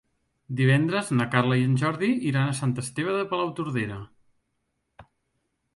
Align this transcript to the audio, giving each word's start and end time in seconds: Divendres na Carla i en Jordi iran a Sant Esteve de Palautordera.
Divendres 0.61 1.11
na 1.19 1.27
Carla 1.35 1.59
i 1.59 1.65
en 1.67 1.75
Jordi 1.81 2.09
iran 2.31 2.49
a 2.53 2.57
Sant 2.61 2.73
Esteve 2.85 3.15
de 3.19 3.29
Palautordera. 3.35 4.01